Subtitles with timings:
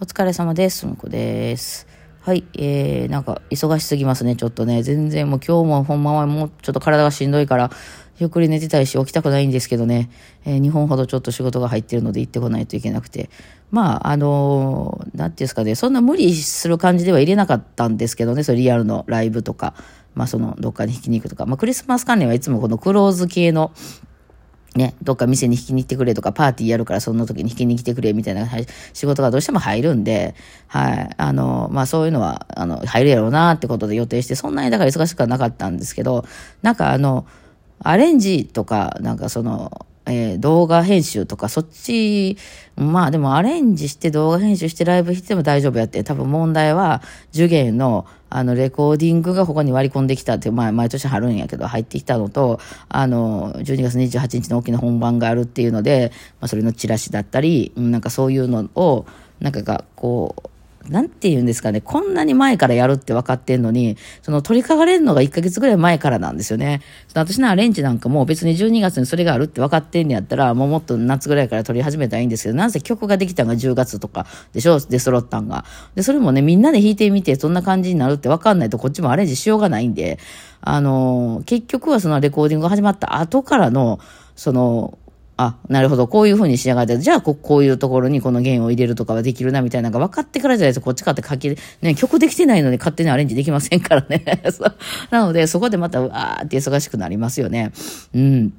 [0.00, 0.86] お疲れ様です。
[0.86, 1.88] むこです。
[2.20, 4.84] はい、えー、なんか忙しすぎますね、ちょっとね。
[4.84, 7.72] 全然もう今日もほんまはもうちょっと体がしんどいから、
[8.20, 10.08] ゆっくり寝てたいし起きたくないんですけどね、
[10.44, 13.28] えー、2本ほどちょっと仕事が入ってるので行ってこないといけなくて。
[13.72, 19.74] まあ、あのー、なんていうんですかね、そんな無理する感じでは入れなかったんですけどね、それリアルのライブとか、
[20.14, 23.72] まあそのどっかに引きに行くとか、まあクリスマス関連はいつもこのクローズ系の
[24.76, 28.46] ね、どっか店に引きに行ってくれとか、パーティーやるからその時に引きに来てくれみたいな
[28.92, 30.34] 仕事がどうしても入るんで、
[30.66, 31.10] はい。
[31.16, 36.24] あの、まあそういうのは、あの、入るやろうなってことで予定して、そんなにだから忙しくはなかったんですけど、
[36.62, 37.26] なんかあの、
[37.80, 42.36] アレンジとか、なんかその、えー、動画編集とか、そっち、
[42.76, 52.58] まあでもアレンジして動画編集してライブしても大丈夫やって、多分問題は、受験の、あの、レコーディングがここに割り込んできたって、まあ、毎年貼るんやけど、入ってきたのと、
[52.88, 59.06] あの、12月28日の大きな本番があるっていうので、まあ、それのチラシだったり、なんかそういうのを、
[59.40, 60.48] なんかが、こう、
[60.88, 66.80] なんて言うんですかね、こんなに前からやるって分かってんのに、その取りかかれるのが1ヶ月ぐらい前からなんですよね。
[67.14, 75.64] 私のアレンジなんかも別に12月にそれがあるって分かってんねやったら、もうもっと夏ぐらいから撮り始めたらいいんですけど、なんせ曲ができたのが10月とかでしょで、揃ったんが。
[75.94, 80.18] で、それもね、みんなで弾いてみて、そんな感じになるって分かんないとこっちもアレンジしようがないんで、
[80.60, 84.00] あのー、結局はそのレコーディングが始まった後からの、
[84.36, 84.98] その、
[85.40, 94.24] あ、なるほど、こういう風に仕上がって、じゃあここういうところにこの弦を入れるとかはできるな、みたいなのが分かってからじゃないですか、こっちかって書き、ね、曲できてないのに勝手にアレンジできませんからね。
[95.12, 97.70] なので、そこでまた、わーって忙しくなりますよね。
[98.14, 98.52] うん。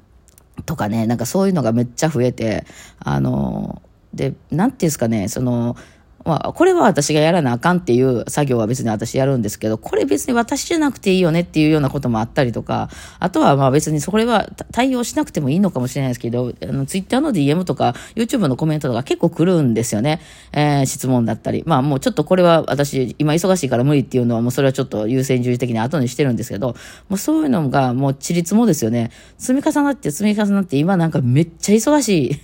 [0.64, 2.64] とかね、なんかそういうのがめっちゃ増えて、
[2.98, 3.82] あの、
[4.14, 5.76] で、なんていうんですかね、その、
[6.24, 20.20] まあ、これは私がやらなあかんっていう作業は別に私やるんですけど、これ別に私じゃなくていいよねっていうようなこともあったりとか、あとはまあ別にそれは対応しなくてもいいのかもしれないですけど、あの、ツイッターの DM とか、YouTube のコメントとか結構来るんですよね。
[20.52, 21.62] えー、質問だったり。
[21.66, 26.74] まあもうちょっとこれは私、今忙しいから無理っていうのはもうそれはちょっと優先順位的に後にしてるんですけど、
[27.08, 29.10] もうそういうのがもうちりつもですよね。
[29.38, 32.40] 積み重なって積み重なって今なんかめっちゃ忙しい。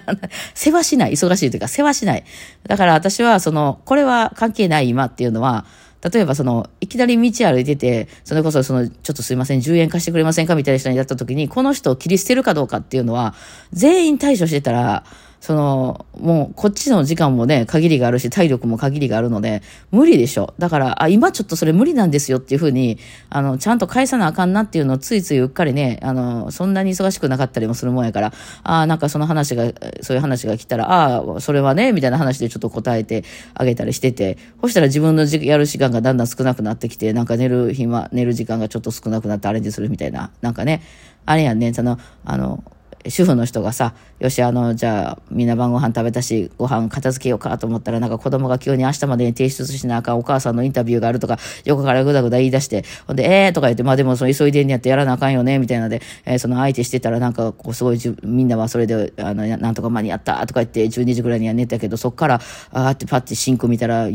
[0.54, 1.12] 世話しない。
[1.12, 2.24] 忙しいというか世話しない。
[2.66, 5.64] だから私は、その、これは関係ない今っていうのは、
[6.02, 13.34] 例えばその、いきなり道歩いてて、それこそその、ちょっとすいません、10円貸してくれませんかみたいな人に会った時に、この人を切り捨てるかどうかっていうのは、
[13.72, 15.04] 全員対処してたら、
[15.42, 19.60] その、もうこっちの時間もね、限りがあるし、体力も限りがあるので、
[19.90, 20.54] 無理でしょ。
[20.56, 22.96] だから、あ、今ちょっとそれ無理なんですよっていうふうに、
[23.28, 28.32] あの、ちゃんと返さなあかんなっていうのをついついうっかりね、あの、そんなに忙しくなかったりもするもんやから、
[28.62, 29.64] あなんかその話が、
[30.00, 40.82] そういう話が来たら、ああ、それはね、みたいな話でちょっと答えてあげたりしてて、そしたら自分のやる時間がだんだん少なくなってきて、なんか寝る暇、寝る時間がちょっと少なくなってアレンジするみたいな、なんかね、
[41.26, 42.62] あれやんね、その、あの、
[43.08, 62.40] 主婦の人がさ、よし、あの、じゃあ、みんな晩ご飯食べたし、ご飯片付けようかと思ったら、なんか子供が急に明日までに提出しなあかんお母さんのインタビューがあるとか、横からぐだぐだ言い出して、ほんで、ええー、とか言って、まあでもその急いでんやってやらなあかんよね、みたいなので、えー、その相手してたらなんか、こうすごいじ、みんなはそれで、あの、なんとか間に合ったとか言って、12時ぐらいには寝たけど、そっから、
[62.72, 64.08] あーってパッてシンク見たら、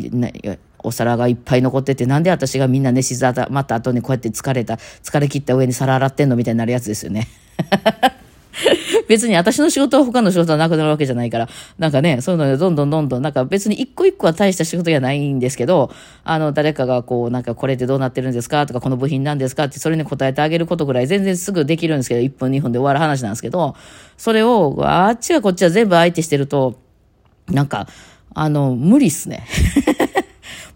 [0.80, 7.28] お皿がいっぱい残ってて、なんで私がみんな寝静まった後にこうやって疲れた、疲れ切った上に皿洗ってんのみたいになるやつですよね。
[9.08, 11.48] 別に私の仕事は他の仕事はなくなるわけじゃないから、
[11.78, 15.92] なんかね、そういうのでどんどんどんどん、なんか別に一個一個は大した仕事じゃないんですけど、
[16.24, 18.66] あの、誰かがこう、なんかこれってどうなってるんですか？
[18.66, 19.66] とか、この部品なんですか？
[19.66, 23.76] って、それに答えてあげることぐらい全然すぐできるんですけど、1分2分で終わる話なんですけど、
[24.18, 26.80] それを、あっちがこっちは全部相手してると、
[27.50, 27.88] なんか、
[28.34, 29.46] あの、無理っすね。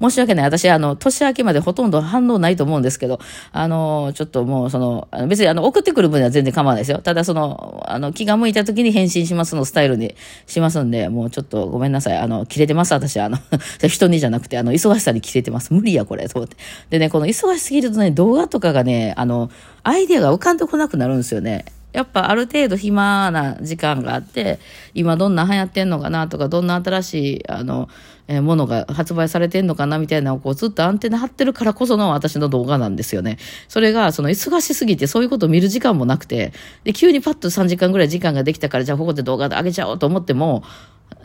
[0.01, 0.45] 申し訳ない。
[0.45, 3.19] 私、あの、年明けまでほとんど反応ないと思うんですけど、
[3.51, 7.00] あの、ちょっともう、その、別にあの、送ってくる分には全然構わないですよ。
[7.00, 10.16] ただ、その、あの、気が向いた時に返信しますのスタイルに
[10.47, 12.17] しますんで、もうちょっとごめんなさい。
[12.17, 13.19] あの、切れてます、私。
[13.19, 13.38] あの、
[13.88, 15.73] 人にじゃなくて、あの、忙しさに切れてます。
[15.73, 16.57] 無理や、これ、と思って。
[16.90, 19.51] でね、この忙しすぎるとね、動画とかがね、あの、
[19.84, 21.66] アイデアが浮かんでこなくなるんですよね。
[21.94, 24.59] やっぱある程度暇な時間があって、
[24.94, 27.90] 今どんな流行ってんのかなとか、どんな新しい、あの、
[28.31, 33.37] えー、ものが発売されてんのかなみたいなのをこうずっとアンテナ張ってるからこその私の動画なんですよね。
[33.67, 36.53] それが、その忙しすぎてそういうことを見る時間もなくて、
[36.85, 40.63] で、急にパッと3時間ぐらい時間ができたから、じゃあここで動画で上げちゃおうと思っても、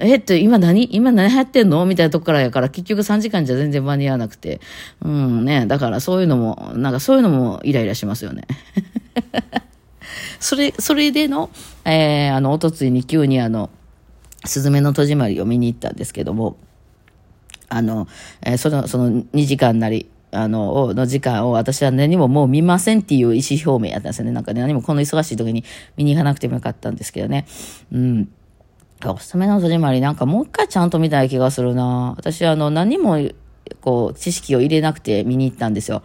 [0.01, 4.61] えっと、今何今何流行ってんのみたいなとこからやから、結局3時間じゃ全然間に合わなくて。
[5.01, 8.49] うんね、だからそういうのも、なんかそういうのもイライラしますよね。
[10.41, 11.51] それ、それでの、
[11.85, 13.71] えー、あの、おとついに急にあの、
[14.45, 16.57] すずめの戸締まりを見に行ったんですけども、
[17.77, 18.09] あの、
[18.43, 24.33] えー、その、その2時間なり、あの、の時間を私は何ももう見ませんっていう意思表明やったんですよね。
[24.33, 25.65] なんかね、何もこの忙しい時に
[25.97, 27.47] 見に行かなくてもよかったんですけどね。
[27.93, 28.29] うん。
[29.05, 32.15] おすすめの戸締まりなんかもう一回ちゃんと見たい気がするな。
[32.17, 33.19] 私あの何も
[33.81, 36.03] こう知識を入れなくて見に行ったんですよ。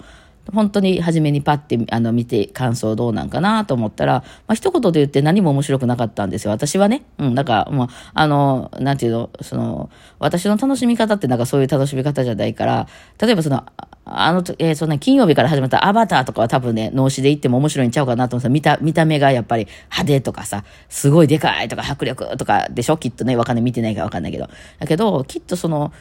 [0.54, 6.52] 本当に初めにパッてあの見て感想どうなんかなと思ったら、まあ、一言で言って何も面白くなかったんですよ。
[6.52, 7.04] 私はね。
[7.18, 7.36] うん。
[7.36, 9.90] だから、もう、あの、なんていうの、その、
[10.20, 12.88] 私の楽しみ方ってなんかそういう楽しみ方じゃないから、
[13.20, 13.64] 例えばその、
[14.04, 22.98] あの、えー、そんな金曜日から始まったアバターとかは多分ね、脳死で行っても面白いんちゃうかなと思って見た、見た目がやっぱり派手とかさ、すごいでかいとか迫力とかでしょ？
[22.98, 24.50] きっとね、わかんない、見てないからわかんないけど。
[24.80, 25.94] だけど、きっとその、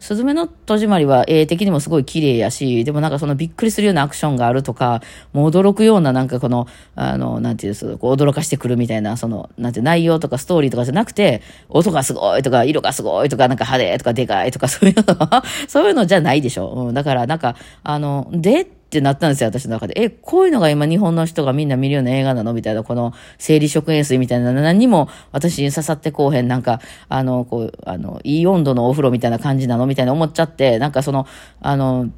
[0.00, 5.02] すずめの戸締まりは絵的にもすごい綺麗やし、でもなんかそのびっくりするようなアクションがあるとか、
[5.32, 15.04] もう驚くようななんかこの、あの、なんていうんですこう驚かしてくるみたいな、その、なんて内容とかストーリーとかじゃなくて、音がすごいとか、色がすごいとか、なんか派手とかでかいとか、そういうの、
[15.66, 16.68] そういうのじゃないでしょ。
[16.70, 20.00] うん、だからなんか、あの、で、ってなったんですよ、私の中で。
[20.00, 26.80] え、こういうのが今日本の人がみんな見るような映画なのみたいな、この生理食塩水みたいな、何にも私に刺さってこうへん、なんか、
[27.10, 31.26] あの、こう、あの、いい温度のお風呂みたいな感じなのみたいな思っちゃって、なんかその、
[31.60, 32.08] あの、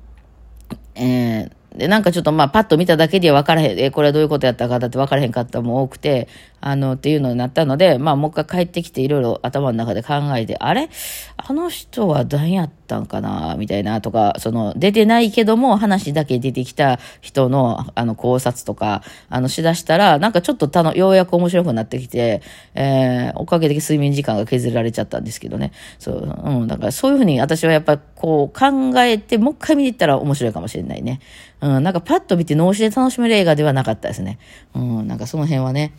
[0.95, 6.29] えー、で、なんかちょっとまあパッと見ただけでは分からへん、え、これはどういうことやったかだって分からへんかったも多くて、
[6.61, 10.91] あの、っていうのになったので、まあもう一回帰ってきていろいろ頭の中で考えて、あれ？
[11.37, 13.55] あの人は何やったんかな？
[13.57, 22.43] みたいなとか、その、出てないけども話だけ出てきた人の、あの、考察とか、あの、しだしたら、なんかちょっとたの、ようやく面白くなってきて、
[22.75, 25.73] えー、おかげで睡眠時間が削られちゃったんですけどね。
[25.99, 31.21] そう、うん、だからそういうふうに私はやっぱこう考えて、もう一回見に行ったら面白いかもしれないね。
[31.61, 34.39] うん、なんかパッと見て脳死で楽しめる映画ではなかったですね。
[34.75, 35.93] うん、なんかその辺はね、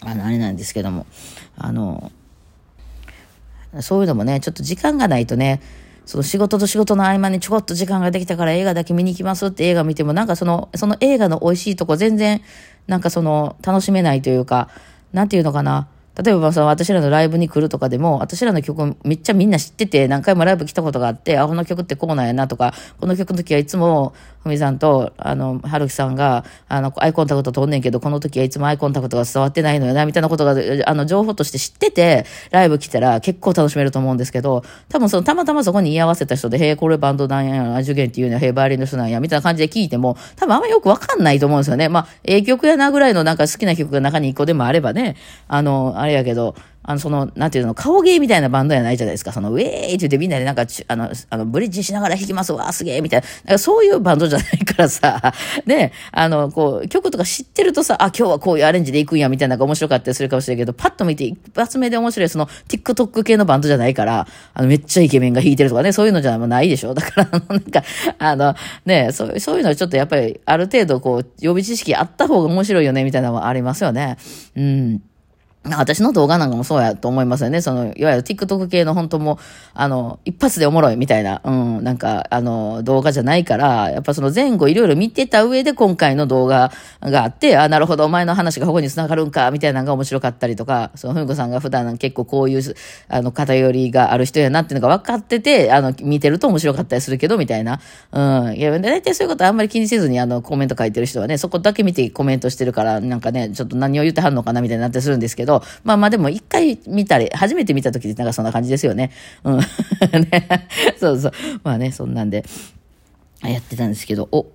[0.00, 1.06] あの、あれなんですけども、
[1.56, 2.12] あの、
[3.80, 5.60] そういうのもね、ちょっと時間がないとね、
[6.06, 12.40] その仕事と仕事の合間にちょこっと時間ができたから映画だけ見に行きますって映画見ても、なんかその、その映画の美味しいとこ全然、
[12.86, 14.70] なんかその、楽しめないというか、
[15.12, 15.88] なんていうのかな、
[16.22, 30.56] 例えばその私らのライブに来るとかでも、私らの曲めっちゃみんな知ってて、何回もライブ来たことがあって、あ、この曲ってこうなんやなとか、この曲の時はいつも、ふみさんと、あの、はるきさんが、あの、アイコンタクト取んねんけど、この時はいつもアイコンタクトが伝わってないのよな、みたいなことが、
[30.86, 41.88] あの、情報として知ってて、ライブ来たら結構楽しめると思うんですけど、多分その、たまたまそこに居合わせた人で、へえ、これバンドなんや、アジュゲンっていうのは、へえ、バイオリンの人なんや、みたいな感じで聞いても、多分あんまよくわかんないと思うんですよね。
[41.88, 45.16] まあ、ええ曲やなぐらいのなんか好きな曲が中に一個でもあればね、
[45.46, 46.54] あの、あれれやけど、
[46.88, 49.30] あの、その、なんていうの、顔芸みたいなバンドやないじゃないですか。
[49.30, 53.26] その、ウェーイって言ってみんなでなんか、あの、あの、ブリッジしながら弾きますわ、すげえ、みたいな。
[53.26, 55.34] なんかそういうバンドじゃないからさ、
[55.66, 66.94] ね、あの、こう、曲とか知ってるとさ、あ、今日はこういうアレンジでいくんや、みたいなのが面白かったりするかもしれないけど、パッと見て一発目で面白い、その、TikTok 系のバンドじゃないから、あの、めっちゃイケメンが弾いてるとかね、そういうのじゃないでしょ。
[66.96, 67.82] だから、あの、なんか、
[68.18, 68.54] あの、
[68.86, 74.16] ね、そう、そういうのはちょっとやっぱり、ある程度こう、予備知識あった方が面白いよね、みたいなのもありますよね。
[74.56, 75.02] うん。
[75.64, 77.60] 私の動画なんかもそうやと思いますよね。
[77.60, 79.38] その、いわゆる TikTok 系の本当も、
[79.74, 86.72] あの、一発でおもろいみたいな、うん、なんか、あの、動画じゃないから、やっぱその前後いろいろ見てた上で今回の動画
[87.02, 92.62] があって、あ、なるほど、お前の話がここに繋がるんか、みたいなのが面白かったりとか、その、ふみこさんが普段結構こういう、
[93.08, 97.80] あの、偏りがある人やなっていうのが分かってて、あの、見てると面白かったりするけど、みたいな。
[98.12, 98.20] う
[98.50, 98.54] ん。
[98.54, 105.47] いや、大体そういうことあんまり気にせずに、あの、コメント書いてる人はね、そこだけ見てコメントしてるから、なんかね、ちょっと何を言ってはんのかな、みたいになってするんですけど、
[105.84, 109.10] まあまあでも一回見たり、初めて見た時ってなんかそんな感じですよね。
[109.44, 109.58] うん。
[110.30, 110.68] ね。
[110.98, 111.32] そうそう。
[111.64, 112.44] まあね、そんなんで、
[113.42, 114.46] やってたんですけど、お、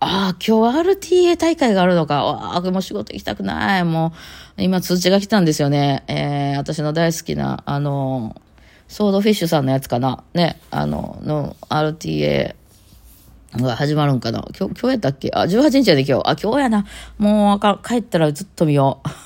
[0.00, 0.78] ああ、今日
[1.32, 2.20] RTA 大会があるのか。
[2.20, 3.84] ああ、もう仕事行きたくない。
[3.84, 4.12] も
[4.58, 6.02] う、今通知が来たんですよね。
[6.08, 8.36] えー、私の大好きな、あの、
[8.88, 10.22] ソードフィッシュさんのやつかな。
[10.34, 12.54] ね、あの、の RTA
[13.56, 14.44] が始まるんかな。
[14.58, 15.30] 今日、今日やったっけ？
[15.32, 16.28] あ、18日やで今日。
[16.28, 16.84] あ、今日やな。
[17.18, 19.23] もう帰ったらずっと見よう。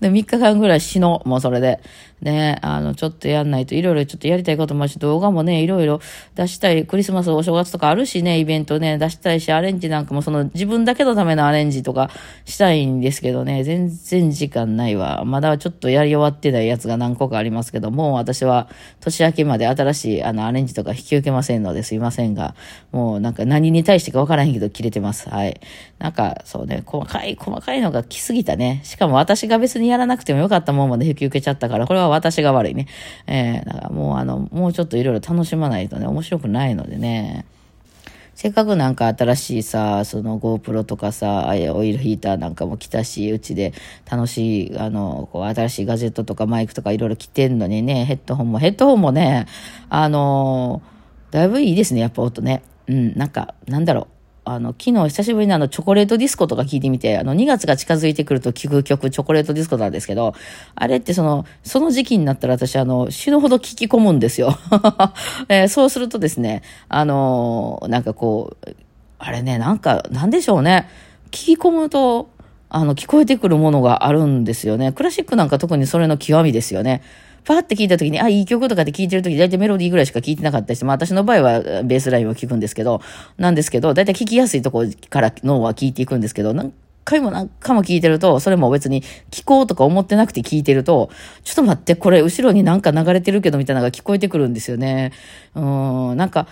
[0.00, 1.80] で、3日間ぐらい死の、もうそれで。
[2.22, 6.00] ね、あの、ちょっとやんないと、いろいろちょっとやりたいこともあるし、動画もね、いろいろ
[6.36, 12.10] 出したい、クリスマス、お正月とかあるしね、イベントね、出したいし、アレンジなんかもその自分だけのためのアレンジとか
[12.44, 15.24] したいんですけどね、全然時間ないわ。
[15.24, 18.68] まだちょっとやり終わってないやつが何個かありますけど、もう私は
[19.00, 22.54] 年明けまで新しいあのアレンジとか引き受けませんのですいませんが、
[22.92, 25.28] もうなんか何に対してかわからへんけど切れてます。
[25.28, 25.60] はい。
[25.98, 28.80] なんか、そうね、細かい、細かいのが来すぎたね。
[28.84, 32.86] しかも私が別にやらなくてもよかったもんまで引き受けちゃったから、これは私が悪いね。
[33.26, 37.44] えー、だからもうあの、もうちょっといろいろ楽しまないとね、面白くないのでね。
[38.34, 43.72] せっかくなんか新しいさ、その GoPro とかさ、オイルヒーターなんかも来たし、うちで
[44.10, 49.46] 楽しい、あの、こう新しいガジェットとかマイクとかいろいろ来てんのにね、ヘッドホンも、ヘッドホンもね、
[49.90, 50.82] あの、
[51.30, 52.62] だいぶいいですね、やっぱ音ね。
[52.88, 54.11] うん、なんか、なんだろう。
[54.44, 60.34] あの、昨日久しぶりにあの、チョコレートディスコとか聞いてみて、あの、2月が近づいてくると聴く曲、チョコレートディスコなんですけど、
[60.74, 64.58] あれってその、その時期になったら私、あの、死ぬほど聞き込むんですよ。
[65.48, 68.76] えー、そうするとですね、あのー、なんかこう、
[69.18, 70.88] あれね、なんか、なんでしょうね。
[71.30, 72.30] 聞き込むと、
[72.68, 74.90] あの、聞こえてくるものがあるんですよね。
[74.90, 77.02] クラシックなんか特にそれの極みですよね。
[77.44, 83.00] パーって聞いた時に、あ、いい曲とかって聞いてる時、大体メロディーぐらいしか聞いてなかったりして、まあ私の場合はベースラインを聞くんですけど、
[83.36, 86.72] なんですけど、大体聞きやすいところから脳は聞いていくんですけど、何
[87.04, 91.10] 回も何回も聞いてると、それも別に聞こうとか思ってなくて聞いてると、
[91.42, 95.12] ちょっと待って、これ後ろになんか流れてるけどみたいなのが聞こえてくるんですよね。
[95.54, 96.46] うん、なんか、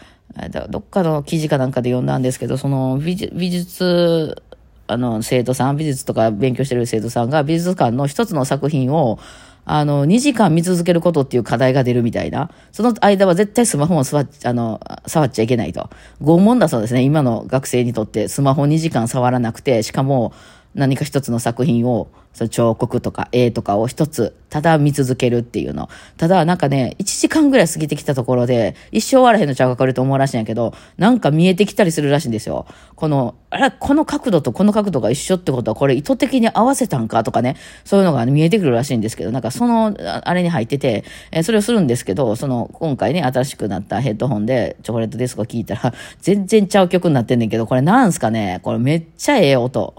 [0.70, 3.16] どっかの記事かなんかで読んだんですけど、その美
[3.50, 4.42] 術、
[4.86, 9.18] あの、生徒さん、美術とか勉強してる生徒さんが美術館の一つの作品を、
[9.64, 12.50] あの、2時間見続けることっていう課題が出るみたいな。
[12.72, 15.90] その間は絶対スマホも触っあの、触っちゃいけないと。
[16.22, 17.02] 拷問だそうですね。
[17.02, 20.32] 今の学生にとってスマホ2時間触らなくて、しかも
[20.74, 25.88] 何か一つの作品をそ彫刻とか絵とかを一つ、ただ見続けるっていうの。
[26.16, 32.66] ただ、なんかね、1時間ぐらい過ぎてきたところで、一生終わらへんのちゃうかこれと思うらしいんやけど、なんか見えてきたりするらしいんですよ。
[32.96, 39.94] この、あれ、この角度とこの角度が一緒ってことは、これ意図的に合わせたんかとかね、そういうのが見えてくるらしいんですけど、なんかその、
[40.24, 48.60] あれに入ってて、えそれをするんですけど、その、今回ね、新しくなったヘッドホンで、チョコレートディスコ聞いたら、全然ちゃう曲になってんねんけど、これなんすかね？
[48.62, 49.94] これめっちゃええ音。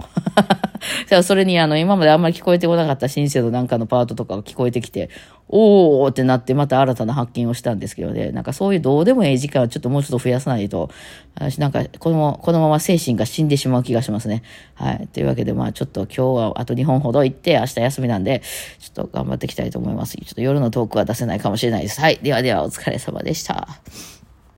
[1.08, 5.10] じゃそれにあの、今まであんまり聞こえてこなかったシンセのなんかのパートとかが聞こえてきて、
[5.48, 10.90] おーってなってまた新たな発見をしたんですけどね、なんかそういうどうでもいい時間はちょっともうちょっと増やさないと、
[11.36, 14.44] 私なんかこのこのまま精神が死んでしまう気がしますね。
[14.76, 15.08] はい。
[15.12, 18.42] というわけでまあちょっと今日はあと2本ほど行って明日休みなんで、
[18.80, 20.18] ちょっと頑張っていきたいと思います。
[20.18, 22.00] ちょっと夜のトークは出せないかもしれないです。
[22.00, 22.20] はい。
[22.22, 23.68] ではではお疲れ様でした。